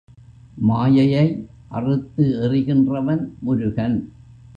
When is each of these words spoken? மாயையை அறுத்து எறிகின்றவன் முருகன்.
மாயையை 0.59 1.25
அறுத்து 1.69 2.23
எறிகின்றவன் 2.41 3.21
முருகன். 3.39 3.97